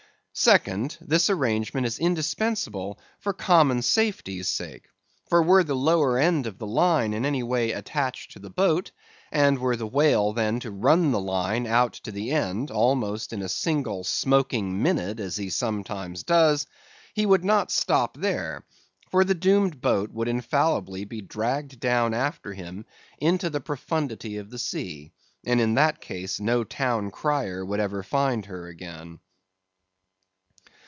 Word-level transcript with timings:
Second: 0.33 0.97
This 1.01 1.29
arrangement 1.29 1.85
is 1.85 1.99
indispensable 1.99 2.97
for 3.19 3.33
common 3.33 3.81
safety's 3.81 4.47
sake; 4.47 4.85
for 5.27 5.43
were 5.43 5.63
the 5.63 5.75
lower 5.75 6.17
end 6.17 6.47
of 6.47 6.57
the 6.57 6.65
line 6.65 7.13
in 7.13 7.25
any 7.25 7.43
way 7.43 7.71
attached 7.73 8.31
to 8.31 8.39
the 8.39 8.49
boat, 8.49 8.91
and 9.31 9.59
were 9.59 9.75
the 9.75 9.85
whale 9.85 10.31
then 10.31 10.59
to 10.61 10.71
run 10.71 11.11
the 11.11 11.19
line 11.19 11.67
out 11.67 11.93
to 11.93 12.13
the 12.13 12.31
end 12.31 12.71
almost 12.71 13.33
in 13.33 13.41
a 13.41 13.49
single, 13.49 14.05
smoking 14.05 14.81
minute 14.81 15.19
as 15.19 15.35
he 15.35 15.49
sometimes 15.49 16.23
does, 16.23 16.65
he 17.13 17.25
would 17.25 17.43
not 17.43 17.69
stop 17.69 18.15
there, 18.17 18.63
for 19.11 19.25
the 19.25 19.35
doomed 19.35 19.81
boat 19.81 20.11
would 20.11 20.29
infallibly 20.29 21.03
be 21.03 21.21
dragged 21.21 21.77
down 21.79 22.13
after 22.13 22.53
him 22.53 22.85
into 23.19 23.49
the 23.49 23.61
profundity 23.61 24.37
of 24.37 24.49
the 24.49 24.57
sea; 24.57 25.11
and 25.45 25.59
in 25.59 25.75
that 25.75 25.99
case 25.99 26.39
no 26.39 26.63
town 26.63 27.11
crier 27.11 27.65
would 27.65 27.81
ever 27.81 28.01
find 28.01 28.45
her 28.45 28.65
again. 28.67 29.19